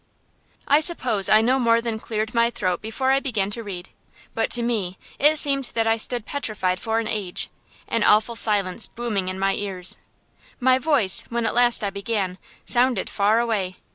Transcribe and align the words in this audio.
I 0.67 0.79
suppose 0.79 1.29
I 1.29 1.41
no 1.41 1.59
more 1.59 1.79
than 1.79 1.99
cleared 1.99 2.33
my 2.33 2.49
throat 2.49 2.81
before 2.81 3.11
I 3.11 3.19
began 3.19 3.51
to 3.51 3.61
read, 3.61 3.89
but 4.33 4.49
to 4.53 4.63
me 4.63 4.97
it 5.19 5.37
seemed 5.37 5.65
that 5.75 5.85
I 5.85 5.97
stood 5.97 6.25
petrified 6.25 6.79
for 6.79 6.97
an 6.97 7.07
age, 7.07 7.49
an 7.87 8.03
awful 8.03 8.35
silence 8.35 8.87
booming 8.87 9.27
in 9.27 9.37
my 9.37 9.53
ears. 9.53 9.99
My 10.59 10.79
voice, 10.79 11.23
when 11.29 11.45
at 11.45 11.53
last 11.53 11.83
I 11.83 11.91
began, 11.91 12.39
sounded 12.65 13.11
far 13.11 13.37
away. 13.39 13.77